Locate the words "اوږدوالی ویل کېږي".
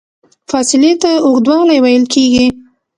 1.27-2.45